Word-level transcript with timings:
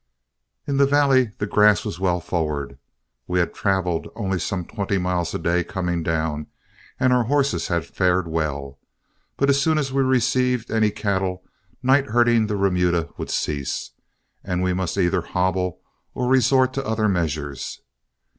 In 0.65 0.77
the 0.77 0.87
valley 0.87 1.33
the 1.37 1.45
grass 1.45 1.85
was 1.85 1.99
well 1.99 2.19
forward. 2.19 2.79
We 3.27 3.37
had 3.37 3.53
traveled 3.53 4.07
only 4.15 4.39
some 4.39 4.65
twenty 4.65 4.97
miles 4.97 5.31
a 5.35 5.37
day 5.37 5.63
coming 5.63 6.01
down, 6.01 6.47
and 6.99 7.13
our 7.13 7.25
horses 7.25 7.67
had 7.67 7.85
fared 7.85 8.27
well. 8.27 8.79
But 9.37 9.51
as 9.51 9.61
soon 9.61 9.77
as 9.77 9.93
we 9.93 10.01
received 10.01 10.71
any 10.71 10.89
cattle, 10.89 11.43
night 11.83 12.07
herding 12.07 12.47
the 12.47 12.57
remuda 12.57 13.09
would 13.17 13.29
cease, 13.29 13.91
and 14.43 14.63
we 14.63 14.73
must 14.73 14.97
either 14.97 15.21
hobble 15.21 15.81
or 16.15 16.27
resort 16.27 16.73
to 16.73 16.83
other 16.83 17.07
measures. 17.07 17.79